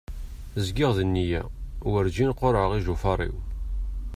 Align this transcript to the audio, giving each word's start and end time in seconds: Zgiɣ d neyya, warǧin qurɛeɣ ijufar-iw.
Zgiɣ 0.65 0.91
d 0.97 0.99
neyya, 1.05 1.43
warǧin 1.91 2.35
qurɛeɣ 2.39 2.71
ijufar-iw. 2.73 3.35